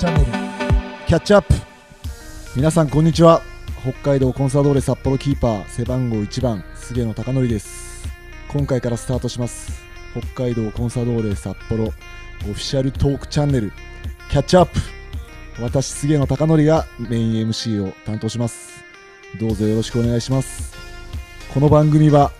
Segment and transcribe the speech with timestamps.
[0.00, 0.26] チャンネル。
[1.06, 1.52] キャッチアップ。
[2.56, 3.42] 皆さんこんにちは。
[3.82, 8.08] 北海道コンサドーレ札幌キーパー背番号1番菅野貴則です。
[8.48, 9.82] 今回からスタートします。
[10.18, 13.72] 北海道コンサドーレ札幌オフィシャルトークチャンネル。
[14.30, 14.80] キャッチアップ。
[15.60, 18.82] 私菅野貴則がメイン MC を担当します。
[19.38, 20.72] どうぞよろしくお願いします。
[21.52, 22.32] この番組は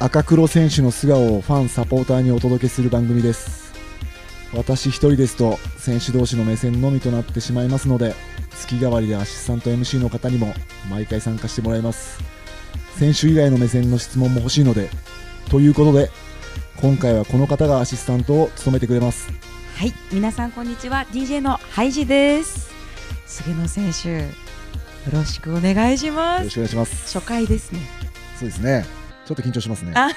[0.00, 3.67] 赤黒選手の素顔をファンサポーターにお届けする番組です。
[4.54, 8.14] 私一人ですと選手同士の目線のみとなってしまいますので
[8.50, 10.54] 月替わりでアシスタント MC の方にも
[10.90, 12.18] 毎回参加してもらいます
[12.96, 14.90] 選手以外の目線の質問も欲しいので
[15.50, 16.10] ということで
[16.80, 19.30] 今回はこの方がアシスタントを務めてくれます
[19.78, 21.06] はい、皆さんこんにちは。
[21.12, 22.68] DJ のハイジです。
[23.26, 24.24] 菅野選手、よ
[25.12, 26.40] ろしくお願いします。
[26.40, 27.78] よろしくお願いします初回ですね。
[28.36, 28.97] そうですね
[29.28, 29.92] ちょっと緊張しますね。
[29.94, 30.16] あはい。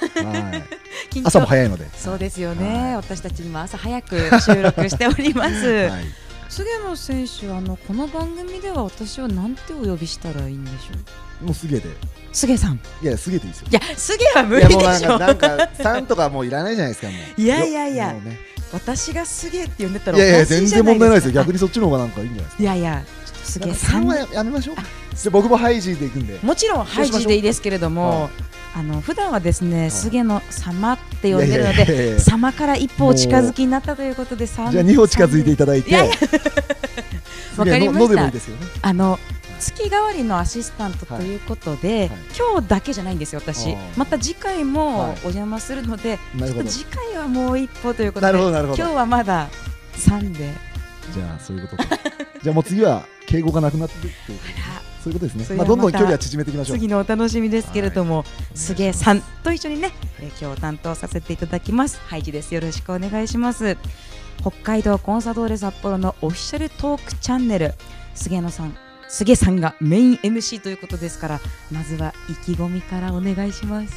[1.25, 1.85] 朝も早いので。
[1.97, 2.91] そうですよはね。
[2.93, 2.95] い。
[2.95, 5.65] 私たち今朝早く収録しております。
[5.89, 6.05] はい。
[6.47, 10.97] 菅野選手、あのこの番組では私はなんてお呼びしたらいいんでしょ
[11.41, 11.45] う？
[11.45, 11.89] もうすげえで。
[12.31, 12.79] 菅さん。
[13.01, 13.67] いやすげえでいいですよ。
[13.69, 15.19] いや、菅は無い理でしょ。
[15.19, 15.47] なんか。
[15.49, 18.15] なんかさんとかもういらないじゃないですかいやいやいや。
[18.71, 21.33] 私が菅って呼んでたらいやいや全然問題ないですよ。
[21.33, 22.63] か逆にそっちの方がなんかいいんじゃないですか。
[22.63, 23.03] いやいや、
[23.43, 24.03] 菅さん。
[24.03, 24.85] 3はややめましょうじゃ
[25.27, 26.39] あ僕もハイジーで行くんで。
[26.41, 28.29] もちろんハイジでいいですけれども、
[28.73, 35.95] あの普段はですね、い菅野様って呼んでるので、や様から一歩お近づきになったということで、じゃあ2歩近づいていただいて。
[37.57, 38.31] わかりました。
[38.81, 39.19] あの
[39.59, 42.09] 月替わりのアシスタントということで、はい。
[42.37, 43.75] 今日だけじゃないんですよ、私。
[43.95, 45.11] また次回もはい。
[45.11, 49.49] お邪魔するので、ちょっと次回はもう一歩ということで、今日はまだ
[49.97, 50.53] 3で。
[51.13, 51.99] じゃあそういうことか。
[52.41, 54.39] じゃあもう次は敬語がなくなっていくっていう
[55.03, 61.99] そういうことですねまあどんどん距離は縮めていきましょう次のお楽しみですけれども、はい菅さんと一緒にね、えー今日担当させていただきます。
[62.07, 62.53] ハイジです。
[62.53, 63.77] よろしくお願いします。
[64.41, 67.73] 北海道コンサドーレ札幌のオフィシャルトークチャンネル、
[68.15, 68.75] 菅野さん、
[69.07, 73.93] 菅さんがメイン MC ということですから、まずは意気込みからお願いします。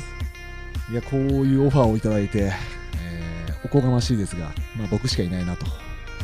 [0.90, 2.52] いやこういうオファーをいただいて、
[3.02, 5.64] えーおこがましいですが、まあ、僕しかいないなと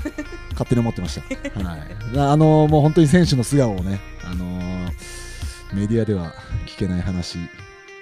[0.53, 1.81] 勝手に思ってました、はい、
[2.19, 4.70] あのもう本当に選手の素顔をね、あのー
[5.73, 6.33] メディアでは
[6.67, 7.39] 聞けない話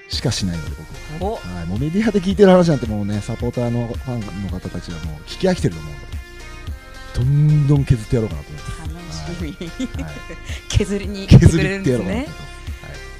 [0.09, 0.71] しかしないので
[1.19, 1.35] 僕は、お。
[1.37, 6.09] はい、もうメディアで聞いてる話なんてもうねサポーターのファンの方たちはもう聞き飽きてると思うので
[7.15, 8.79] どんどん削ってやろうかなと思って。
[8.95, 10.03] 楽しみ。
[10.03, 10.15] はい。
[10.69, 11.27] 削りに。
[11.27, 12.49] 削りってやろうかなとね。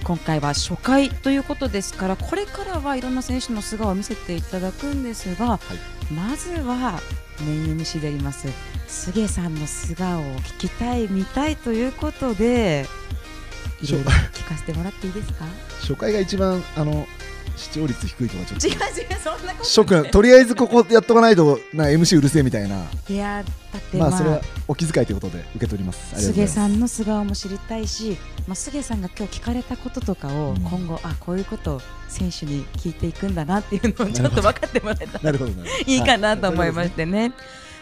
[0.05, 5.61] 今回は初回ということですからこれからはいろんな選手の素顔を見せていただくんですが、
[6.11, 7.01] まずは
[7.41, 8.49] メイン MC であります
[8.87, 12.87] 菅さんの素顔を聞きたい見たいということで
[13.87, 15.45] 聞かせてもらっていいですか？
[15.81, 17.07] 初回が一番あの
[17.57, 18.67] 視聴率低いとかちょっと。
[18.69, 18.77] 違う違
[19.17, 22.85] うそんなことショックなとりあえずここやっとかないとな MC うるせえみたいな。
[23.09, 24.19] いやだってまあ、まあ。
[24.19, 26.15] それはお気遣いということで受け取ります。
[26.21, 26.27] す。
[26.33, 28.17] 菅さんの素顔も知りたいし、
[28.47, 30.57] まあ、菅さんが今日聞かれたこととかをうん。
[30.63, 35.53] 今後、あこういうことを選手に聞いていくんだなっていうのをちょっと分かってもらえたら なるほど
[35.87, 37.33] いいかなと思いまはしてね。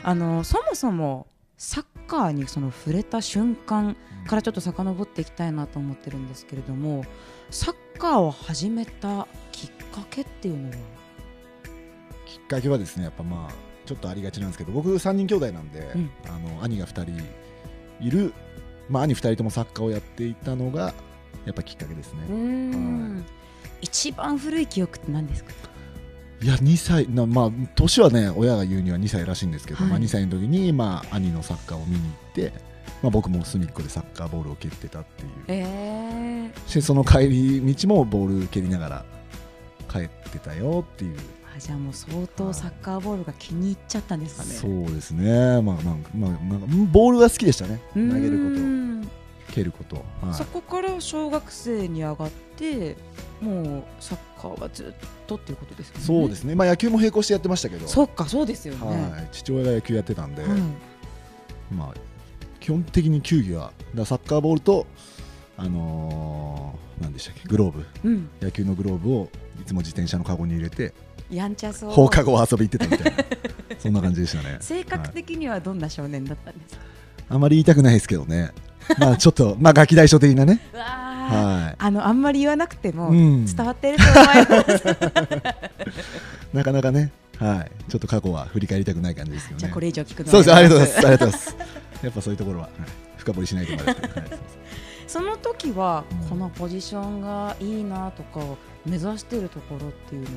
[0.02, 1.26] あのそもそも
[1.58, 3.96] サッカーにその触れた瞬間
[4.26, 7.04] からちょっと遡っていきたいなと思ってるんですけれども
[7.50, 10.76] サッカーを始めたきっかけっていうのは？
[12.26, 13.54] きっかけはですねやっぱまあ
[13.86, 16.10] ちょっとありがちなんですけど僕3人兄弟なんで、うん。
[16.26, 17.24] あの兄が2人
[18.00, 18.34] いる、
[18.88, 20.92] まあ、兄2人ともサッカーをやっていたのが
[21.44, 23.24] やっぱきっかけですね、ん。
[23.80, 25.52] 一番古い記憶って何ですか？
[26.42, 29.88] いや2歳なまあ年はね親が言うには2歳らしいんですけど、はい。
[29.90, 32.52] まあ、2歳の時に、まあ、兄のサッカーを見に行って、
[33.02, 35.30] まあ、僕も隅っこでサッカーボールを蹴ってたっていう。
[35.48, 39.04] えー、でその帰り道もボール蹴りながら
[39.90, 41.16] 帰ってたよっていう。
[41.56, 44.50] あじゃあもう相当サッカーボールが気に入っちゃったんですかね。
[44.50, 50.34] そうですね、まあまあまあ、なんかボールが好きでしたね、投げること、蹴ること、はい。
[50.34, 52.96] そこから小学生に上がって
[53.40, 56.04] もうサッカーはずっとっていうことですよね。
[56.04, 60.50] そうですね、まあ、野球も並行してやってましたけど、そっかそうですよね、はい、父親が野球やってたんで、はい
[61.70, 61.94] まあ、
[62.60, 64.86] 基本的に球技は、だサッカーボールと、
[65.56, 69.28] あのー、なんでしたっけ、グローブ、うん、野球のグローブを
[69.60, 70.94] いつも自転車のカゴに入れて、
[71.30, 71.90] やんちゃそう。
[71.90, 73.24] 放課後遊び行ってたみたいな、
[73.78, 74.58] そんな感じでしたね。
[74.60, 76.80] 性格的にはどんな少年だったんですか、
[77.28, 78.52] あまり言いたくないですけどね、
[78.98, 80.60] まあちょっと、まあ、ガキ大将的なね、
[81.26, 83.44] はあのあんまり言わなくてもうん。
[83.46, 84.96] 伝わってると思います、い、
[86.56, 89.60] なかなかね、はい、ちょっと過去は振り返りたくない感じですけどね。
[89.60, 90.98] じゃあこれ以上聞くのそうです、ありがとうございます。
[90.98, 91.56] あすりがとうございます。
[92.02, 92.72] やっぱそういうところは、はい。
[93.18, 94.30] 深掘りしないとますけど、 はい、
[95.06, 100.32] その時はうんこのポジションがいいなとかを目指してるところっていうのは？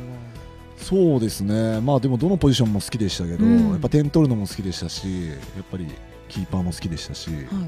[0.77, 3.71] そうですね、まあでもどのポジションも好きでしたけど、うん。
[3.71, 5.87] やっぱ点取るのも好きでしたし、やっぱり
[6.29, 7.43] キーパーも好きでしたし、はい。
[7.43, 7.67] ま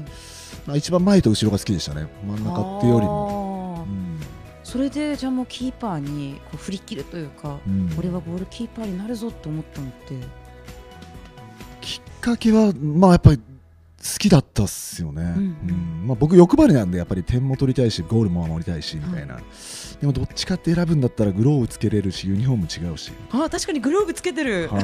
[0.76, 3.84] 一番前と後ろが好きでしたね、真ん中っていうよりも。
[3.88, 4.20] うん。
[4.62, 7.94] それでじゃあもうキーパーにこう振り切るというか、うん。
[7.98, 10.14] 俺はゴールキーパーになるぞって思ったのって。
[11.80, 13.40] きっかけは、まあやっぱり
[14.02, 16.06] 好きだったっすよね、んうん。
[16.08, 19.38] まあ、僕、欲張りなんで、やっぱり点も取りたいし、ゴールも守りたいしみたいな、
[20.00, 24.68] でもどっちかって選ぶんだったら、グローブつけれるし、ユニフォーム違うし、あ確かにグローブつけてる。
[24.68, 24.80] は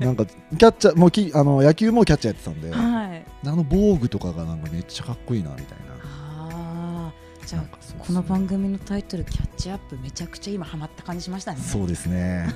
[0.00, 3.24] い、なんかキャッチャーもうきあの野球もキャッチャーやってたんで、はい。
[3.44, 7.12] あの防具とかがなんかめっちゃかっこいいなみたいな。
[7.44, 8.06] じゃあなんかそうそう。
[8.06, 11.60] この番組のタイトル「キャッチアップ」めちゃくちゃ今ハマった感じしましたね。
[11.60, 12.48] そうですね。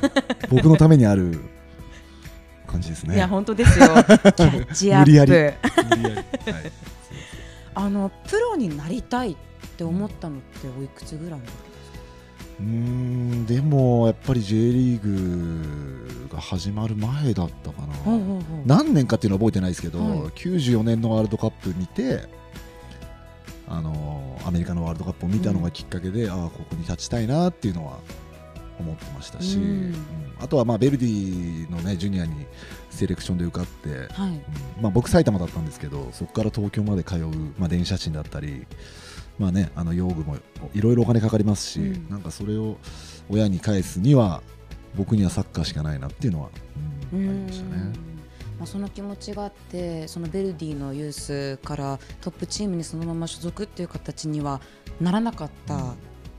[0.49, 1.41] 僕のためにある
[2.67, 3.17] 感じですね。
[3.17, 3.87] いや本当ですよ。
[3.87, 4.05] キャ
[4.65, 5.55] ッチアップ。
[7.75, 9.37] あのプロになりたいっ
[9.77, 11.99] て思ったのっておいくつぐらいの時ですか？
[12.61, 17.95] うーんでもやっぱり J リーグが始まる前だったかな。
[17.95, 18.43] ほうほうほう。
[18.65, 22.35] 何年かっていうのは覚えてないですけど、はい94年のワールドカップ見て。
[23.69, 27.99] あのアメリカのワールドカップを見たのがきっかけで、ああここに立ちたいなっていうのは
[28.79, 29.63] 思ってましたし、うん。
[29.63, 29.95] うん。
[30.41, 32.47] あとはまあベルディのねジュニアに
[32.91, 34.31] セレクションで受かって、はい。
[34.31, 34.43] うん。
[34.83, 37.29] まあ、僕埼玉だったんですけどそこから東京まで通う、
[37.59, 38.67] まあ、電車賃だったり、
[39.39, 40.37] まあね、あの用具も
[40.75, 42.09] いろいろお金かかりますし、うん。
[42.11, 42.77] なんかそれを
[43.29, 44.43] 親に返すには
[44.95, 46.51] 僕にはサッカーしかないなっていうのは、
[47.13, 47.29] うん。
[47.29, 48.17] ありましたね。
[48.59, 54.63] まあ、その気持ちがあってそのベルディのユースからトップチームにそのまま所属っていう形には
[54.99, 55.95] ならなかった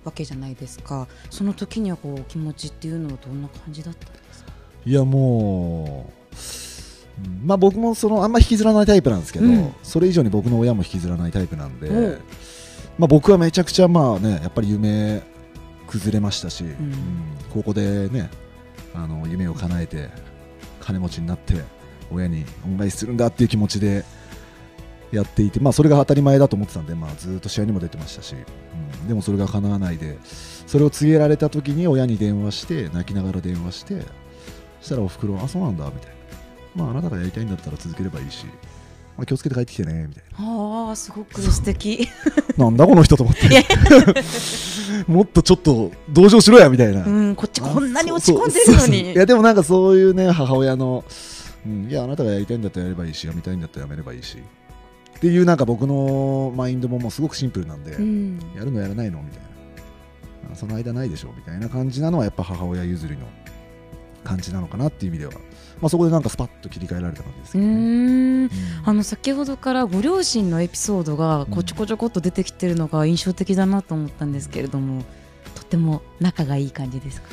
[0.07, 4.51] わけじゃないですか、その時にはこう気持ちっていうのはどんな感じだったんですか？
[4.85, 6.09] いやも
[7.21, 9.73] う、うんまあ、僕もそのあんま引きずらないタイプなんですけど、うん。
[9.83, 12.07] それ以上に僕の親も引きずらないタイプなんで、う。
[12.09, 12.21] ん
[12.97, 15.21] まあ、僕はめちゃくちゃまあ、ね、やっぱり夢
[15.87, 16.93] 崩れましたし、うん
[17.49, 18.29] ここで、ね、
[18.93, 20.09] あの夢を叶えて
[20.79, 21.55] 金持ちになって
[22.11, 24.05] 親に恩返しするんだっていう気持ちで
[25.11, 34.01] やっていて、まあ、それが当たり前だと思ってたんで、まあ、ずっと試合にも出てましたし、うんでもそれが叶わないでそれを告げられた時に親に電話して泣きながら電話して
[34.81, 36.11] そしたらおふくろあそうなんだみたい
[36.75, 38.45] な、まあ、あなたがやりたいんだったら続ければいいし、
[39.17, 42.07] まあ、気をつけて帰ってきてねみたいああすごく素敵。
[42.57, 43.65] な なんだこの人と思って。
[45.07, 49.11] もっとちょっと同情しろやみたいな、うんこっちこんなに落ち込んでるのに。
[49.13, 51.03] いやでもなんかそういうね母親の、
[51.65, 54.37] うん、いやあなたがやりたいんだったらやればいいしやめたいんだったらやめればいいし
[55.17, 58.39] っていうなんか僕のマインドももうすごくシンプルなんで、うん。
[58.55, 59.47] やるのやらないのみたいな。
[60.53, 63.25] あその間ないでしょみたいな感じなのはやっぱ母親譲りの
[64.23, 65.33] 感じなのかなっていう意味では、
[65.81, 68.49] まあ、そこでなんかスパッと切り替えられた感じですうけどね、うん。
[68.85, 75.03] あの先ほどからご両親のエピソードがこうちょこちょこっと出てきてるのが印象的だなと思ったんですけれども
[75.55, 77.29] とっても仲がいい感じですか？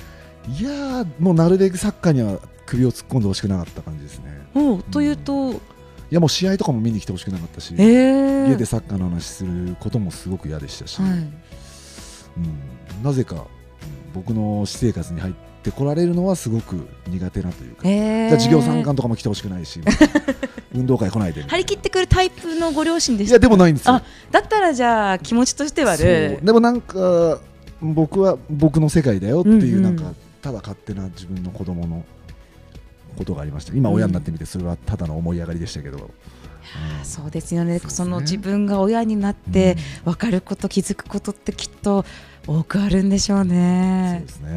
[0.48, 4.46] いやーもうなるべくサッカーには首を突っ込んでほしくなかった感じですね。
[4.54, 5.56] おうというと、い
[6.14, 11.10] やもう試合とかも見に来てほしくなかったし、えー、家でサッカーの話することもすごく嫌でしたし、はい。
[11.10, 11.30] うん、
[13.02, 13.40] なぜか、うん
[14.14, 15.34] 僕の私生活に入っ
[15.64, 19.80] てこられるのはすごく苦手なというか、えー、授業参観とかも来てほしくないし
[20.72, 23.32] 運動会来ないで張り切ってくるタイプのご両親でした？
[23.32, 23.94] いやでもないんですよ。
[23.94, 27.40] あだったらじゃあ気持ちとしてはでもなんか
[27.82, 29.96] 僕は僕の世界だよっていう、うんうん。
[29.96, 32.04] なんかただ勝手な自分の子供の
[33.14, 33.74] ことがありました。
[33.74, 37.04] 今親になってみてそれはただの思い上がりでしたけど、うん。
[37.04, 37.74] そうですよね。
[37.74, 37.78] ね。
[37.78, 42.04] その自分が親になって分かること気づくことってきっと
[42.46, 44.16] 多くあるんでしょうね。
[44.18, 44.50] そうですね。
[44.52, 44.56] う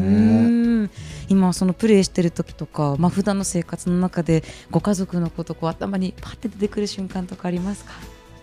[0.84, 0.90] ん。
[1.30, 7.92] 今そのプレーしてる時とか、まあ普段の生活の中でご家族のことこう頭にパッて出てくる瞬間とかありますか？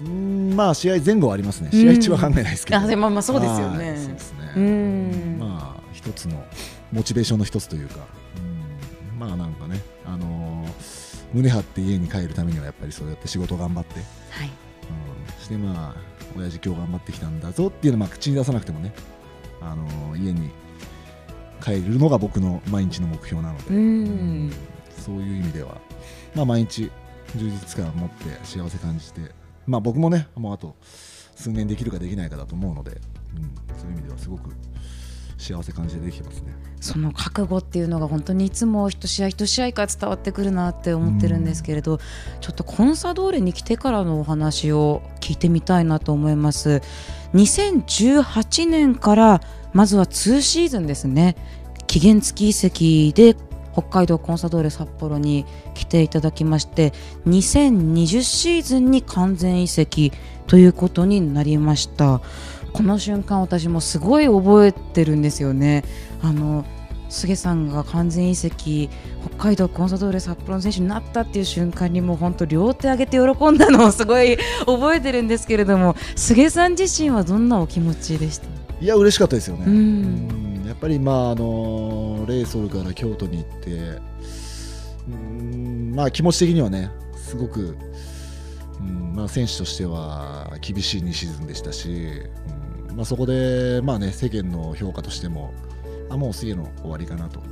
[0.02, 0.54] うん。
[0.54, 1.70] まあ試合前後はありますね。
[1.72, 1.80] うん。
[1.80, 3.90] 試合中は考えないですけど、あでもまあそうですよね。
[3.90, 4.52] はいそうですね。
[4.56, 5.36] うん。
[5.40, 6.44] まあ一つの
[6.92, 8.06] モチベーションの一つというか、
[8.36, 9.18] うん。
[9.18, 13.94] まあなんかねあのー胸張って家に帰るためにはやっぱりそうやって仕事頑張って、
[14.30, 14.50] はい。
[15.28, 15.94] うん、してまあ
[16.38, 18.94] 親父今日頑張ってきたんだぞっていうのをまあ口に出さなくてもね、
[19.60, 20.50] あのー家に
[21.60, 24.52] 帰るのが僕の毎日の目標なので、うん。
[24.96, 25.80] そういう意味では、
[26.34, 26.90] まあ、毎日
[27.36, 29.32] 充実感を持って幸せ感じて、
[29.66, 30.76] まあ、僕もねもうあと
[31.34, 34.50] 数年できるかできないかだと思うので、うん、そういう意味ではすごく
[35.38, 36.54] 幸せ感じてできてますね。
[36.80, 41.98] その覚悟っていうのが本当にいつも一試合一試合から伝わってくるなって思ってるんですけれど、
[42.42, 46.82] ちょっとコンサドーレに来てからのお話を聞いてみたいなと思います
[47.32, 49.40] 2018年から
[49.72, 51.36] まずは2シーズンですね
[51.86, 53.34] 期限付き移籍で
[53.72, 56.92] 北海道コンサドーレ札幌に来ていただきまして
[57.26, 60.12] 2020シーズンに完全移籍
[60.46, 62.20] ということになりました
[62.74, 65.84] この瞬間私もすごい覚えてるんですよね。
[66.22, 66.66] あの
[67.08, 68.90] 菅さんが完全移籍
[69.36, 78.48] 北海道コンサドーレ札幌の選手になったっていう瞬間にもう本当両手上げて喜んだのをすごい覚えてるんですけれども菅さん自身はどんなお気持ちでした？
[78.80, 79.72] いや嬉しかったですよね、うん。
[79.72, 79.76] う
[80.62, 84.00] んやっぱりまああのレイソルから京都に行って
[85.08, 87.76] うんまあ気持ち的にはねすごく、
[88.80, 91.90] うんまあ、選手としては厳しい2シーズンでしたし、
[92.48, 92.53] うん
[92.94, 95.52] まあ、そこでまあね世間の評価としても
[96.10, 97.40] あもう杉の終わりかなと。
[97.40, 97.42] っ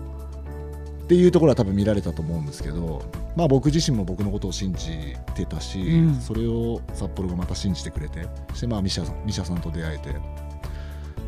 [1.07, 3.03] ていうところは多分見られたと思うんですけど、
[3.37, 6.15] まあ、僕自身も僕のことを信じてたし、うん。
[6.15, 10.15] それを札幌がまた信じてくれてそしてまあミシャさんミシャさんと出会えて、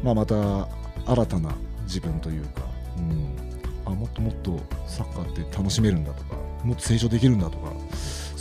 [0.02, 0.68] まあ、また
[1.06, 2.62] 新たな自分というか、
[2.97, 3.37] うん、
[3.85, 7.73] あもっともっとサッカーって楽しめるんだとかもっと成長できるんだとか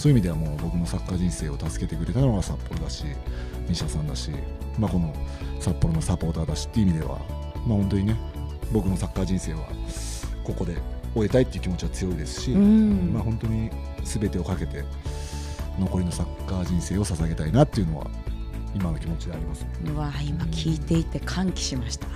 [0.04, 3.06] そういう意味ではもう僕のサッカー人生を助けてくれたのが札幌だし
[3.70, 4.32] ミシャさんだし、
[4.78, 5.16] まあ、この
[5.62, 7.20] 札幌のサポーターだしっていう意味では、
[7.66, 8.18] まあ、本当にね
[8.74, 9.60] 僕のサッカー人生は
[10.44, 10.76] ここで
[11.16, 13.70] 終えたいっていう気持ちは強いですし、うんまあ、本当に
[14.04, 14.84] 全てをかけて
[15.80, 18.08] 残りのサッカー人生を捧げたいなっていうのは
[18.76, 19.70] 今の気持ちでありますね。
[19.90, 22.08] うわ今聞いていて歓喜しました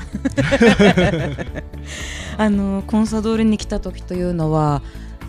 [2.38, 4.82] あのコンサドーレに来た時というのは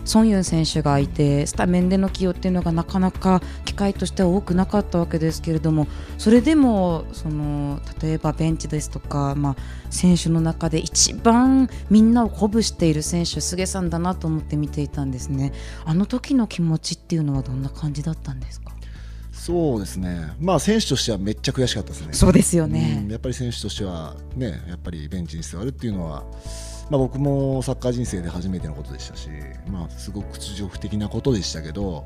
[0.05, 5.87] ソン・ユン選手がいてスタメンでの起用っていうのがなかなか機会としては多くなかったわけですけれども
[6.17, 9.55] それでもその例えばベンチですとか、まあ、
[9.89, 15.53] 選手の中で一番みんなを鼓舞している選手菅さんだなと思って見ていたんですね。
[15.85, 18.71] あの時の気持ちっていうのはどんな感じだったんですか？
[19.31, 22.13] そうですね、まあ、選手としてはめっちゃ悔しかったですね。
[22.13, 22.99] そうですよね。
[23.03, 26.23] うんやっぱり選手としては、ね、やっぱりベンチに座るっていうのは、
[26.89, 29.29] まあ、僕もサッカー人生で初めてのことでしたし、
[29.67, 32.05] まあ、すごく屈辱的なことでしたけど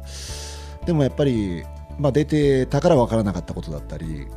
[0.85, 1.63] でもやっぱり、
[1.97, 4.27] まあ、出てたから分からなかったことだったり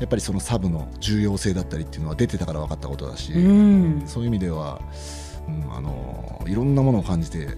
[0.00, 4.02] やっぱりそのサブの重要性だったりっていうのは出てたから分かったことだし、うん。
[4.06, 4.80] そういう意味では、
[5.46, 7.48] うん、あのいろんなものを感じて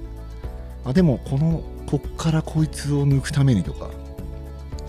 [0.85, 3.91] あでもこのこっからこいつを抜くためにとか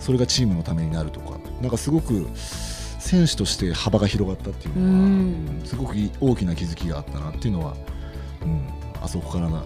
[0.00, 2.28] それがチームのためになるとかなんかすごく
[3.04, 5.62] 選手として幅が広がったっていうのは、うん。
[5.64, 7.76] すごく大きな気づきがあったなっていうのは、
[8.42, 8.66] うん、
[9.02, 9.64] あそこからなの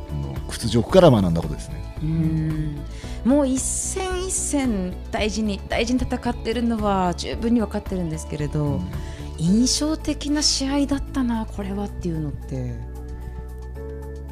[0.49, 1.95] 屈辱から学んだことですね。
[2.02, 2.78] うん。
[3.25, 8.88] もう一戦一戦大事に大事に戦っているのは十分に分かってるんですけれど、うん。
[9.38, 12.75] 印象的な試合だったなこれはっていうのって。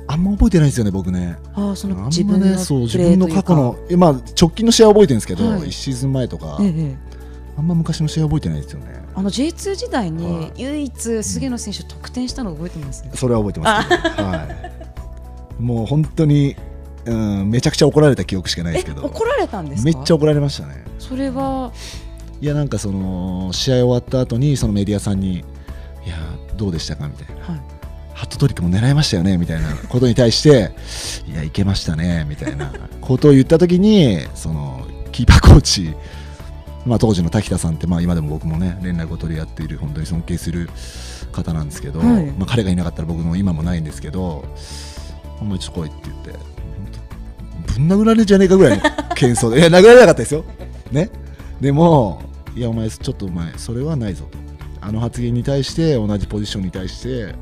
[0.08, 1.36] あんま覚えてないですよね、僕ね。
[1.54, 4.10] ああその自分のね、そう自分の過去の、えまあ、
[4.40, 5.60] 直近の試合は覚えてるんですけど、はい。
[5.62, 7.16] 1シーズン前とか、ええ
[7.56, 9.02] あんま昔の試合は覚えてないですよね。
[9.14, 10.52] あの J2 時代にはい。
[10.56, 14.72] 唯一菅野選手得点したの覚えてます、それは覚えてますは
[15.58, 16.54] い、もう本当に、
[17.06, 19.84] うん、めちゃくちゃ怒られた記憶しかないでえすけど、怒られたんですか？
[19.84, 20.84] めっちゃ怒られましたね。
[20.98, 21.72] それは。
[22.40, 25.40] いやなんかその試合終わった後にそのメディアさんにい
[26.08, 26.16] や
[26.56, 27.42] どうでしたかみたいな。
[27.42, 27.60] はい。
[28.12, 30.72] ハットトリックも狙いましたよねみたいなことに対して
[31.30, 32.72] いやいけましたねみたいな
[33.02, 35.94] ことを言った時にそのキーパーコーチ
[36.86, 40.70] まあ当時の滝田さんってまあ今でも僕もね連絡を取り合っている本当に尊敬する
[41.32, 42.26] 方なんですけど、はい。
[42.32, 44.44] まあ彼がいなかったら僕も今もないんですけど
[45.40, 46.56] お前ちょっと来いって言って
[47.78, 48.82] ぶん殴られじゃねえかぐらいの
[49.16, 50.44] 喧騒でいや殴られなかったですよ。
[50.92, 51.10] ね。
[51.60, 52.22] でも
[52.54, 54.38] いやお前ちょっとお前それはないぞと。
[54.80, 57.34] あの発言に対して同じポジションに対して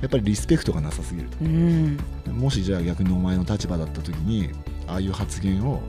[0.00, 1.98] やっぱりリスペクトがなさすぎるうん。
[2.24, 4.50] ともしじゃあ逆にお前の立場だった時に
[4.86, 5.82] ああいう発言を、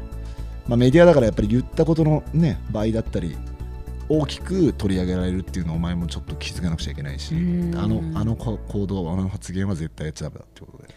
[0.69, 3.35] まあ、メディアだからやっぱり言ったことのね倍だったり
[4.07, 7.75] 大きく取り上げられるっていうのをお前もちょっと気づかなくちゃいけないしうん。
[7.75, 10.93] あのあの行動あの発言は絶対やっちゃダメだってことで。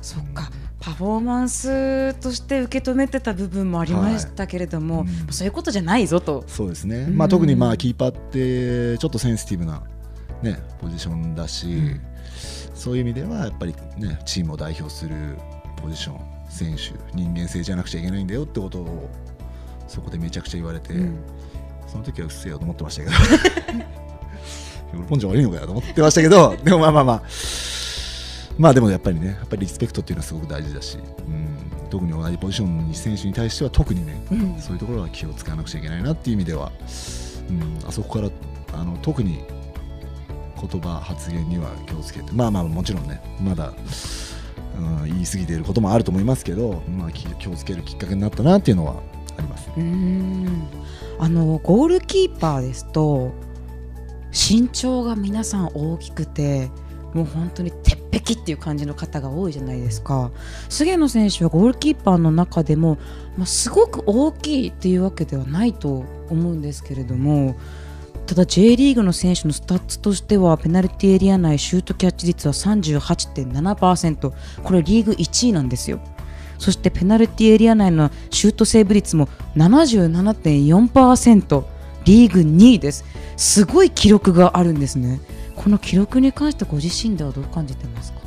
[0.00, 0.50] そっか。
[0.80, 5.32] パフォーマンスとして受け止めてた部分もありましたけれども、はいうん。
[5.32, 6.44] そういうことじゃないぞと。
[6.46, 7.16] そうですね、うん。
[7.16, 9.82] まあ、特にまあキーパーってちょっとセンシティブな、
[10.42, 12.00] ね、ポジションだし、ん。
[12.74, 15.36] そういう意味ではやっぱり、ね、チームを代表する
[15.80, 19.10] ポジション選手人間性じゃなくちゃいけないんだよってことを
[19.86, 21.18] そこでめちゃくちゃ言われて、うん。
[21.86, 23.16] その時はうっせえよと思ってましたけど。
[25.06, 27.22] 喜んじゃ悪いのかよと思ってましたけどでもまあまあまあ。
[28.58, 34.60] まあでもやっぱりねやっぱりリスペクトっていうのはすごく大事だし、うん、特に同じポジションに選手に対しては特にね、うん。
[34.60, 36.72] そういうところは気を使わなくちゃいけないなっていう意味では、
[37.48, 38.30] うん、あそこから
[38.72, 39.44] あの特に
[40.60, 43.72] 言葉発言には気をつけてまあまあもちろんねまだ、
[44.78, 49.02] うん、言い過ぎていることもあると思いますけど、まあ、気をつけるきっかけになったなっていうのは
[49.36, 49.68] あります。
[49.76, 50.68] うーん
[51.18, 53.32] あのゴールキーパーですと
[54.30, 56.70] 身長が皆さん大きくて
[57.12, 60.30] もう本当に鉄壁っていう感じの方が多いじゃないですか
[60.68, 62.98] 菅野選手はゴールキーパーの中でも、
[63.36, 67.56] まあ、すごく大きいっていうわけではないと思うんですけれども
[68.28, 74.32] ただ J リーグの選手のスタッツとしてはペナルティエリア内シュートキャッチ率は38.7%
[74.62, 75.98] これリーグ1位なんですよ。
[76.58, 81.64] そしてペナルティエリア内のシュートセーブ率も77.4%
[82.04, 83.06] リーグ2位です。
[83.38, 85.22] すごい記録があるんですね。
[85.56, 88.18] この記録に関してご自身ではどう感じてますか？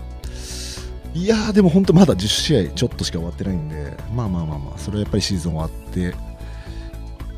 [1.13, 6.15] いやーでも本当まだ10試合ちょっとしか終わってないんでまあまあまあまあそれはやっぱりシーズン終わって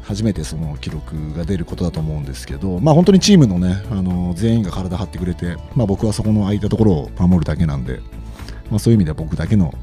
[0.03, 8.01] 初めてその記録が出ることだと思うんですけど、まあ、本当にチームの,、ね、あの全員が体張ってくれて、まあ、僕はそこの空いたところを守るだけなんで、
[8.69, 9.73] まあ、そういう意味では僕だけの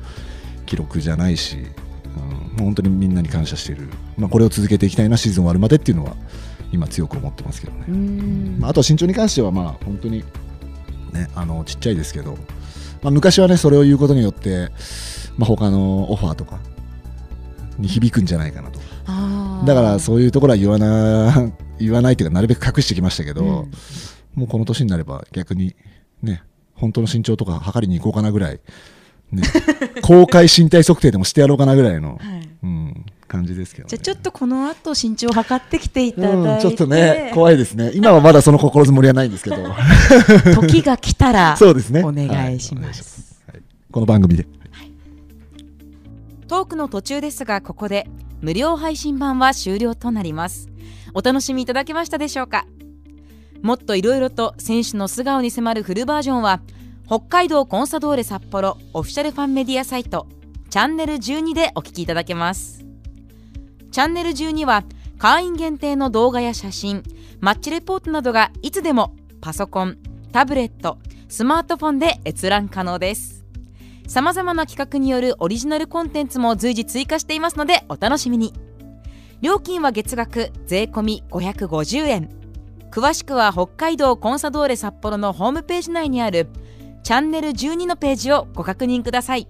[0.67, 1.57] 記録じゃないし、
[2.57, 6.15] うん、本当にみんなに感謝している、まあ、これを続けていきたいなシーズン終わるまでっていうのは
[6.71, 7.87] 今強く思ってますけどね、
[8.59, 10.23] まあ、あとは身長に関してはまあ本当に、
[11.12, 12.37] ね、あのちっちゃいですけど、
[13.03, 14.69] まあ、昔はねそれを言うことによって、
[15.39, 16.59] まあ、他のオファーとか
[17.79, 18.80] に響くんじゃないかなと
[19.64, 23.49] だからそういうところは言わな 言わないというかなるべく隠してきましたけど、うん、
[24.35, 25.75] もうこの年になれば逆に
[26.23, 26.43] ね
[26.75, 28.61] 本当の身長とか測りに行こうかなぐらい、
[29.33, 29.43] ね、
[30.02, 37.93] 公開身体測定でもしてやろうかなぐらいの、はい、うん、感じですけど、ね、じゃあちょっとこの後身長を測ってきていただいて、うん、ちょっとね怖いですね。
[37.95, 39.57] 今はまだその心づもりはないんですけど。
[40.61, 42.02] 時が来たらそうですね。
[42.02, 44.93] お願いします、はい、この番組で、はい、
[46.49, 48.09] トークの途中ですがここで
[48.41, 50.69] 無料配信版は終了となります。
[51.15, 52.67] お楽しみいただけましたでしょうか？
[53.63, 56.61] もっといろいろと選手の素顔に迫るフルバージョンは
[57.07, 60.27] 北海道コンサドーレ札幌オフィシャルファンメディアサイト
[60.71, 62.85] チャンネル12でお聞きいただけます。
[63.91, 64.85] チャンネル12は
[65.19, 67.03] 会員限定の動画や写真
[67.41, 69.99] マッチレポートなどがいつでもパソコン
[70.33, 73.40] タブレットスマートフォンで閲覧可能です。
[74.11, 78.52] さまざまな企画によるオリジナルコンテンツも随時追加していますのでお楽しみに。
[79.40, 82.29] 料金は月額税込550円。
[82.90, 86.49] 詳しくは北海道コンサドーレ札幌のホームページ内にある
[87.05, 89.47] チャンネル12のページをご確認ください。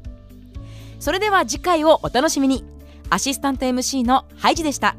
[0.99, 2.62] それでは次回をお楽しみに。
[3.08, 4.95] アシスタント MC のハイジでした。